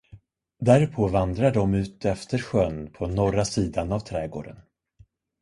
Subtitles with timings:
[0.59, 4.59] Därpå vandrar de utefter sjön på norra sidan av trädgården.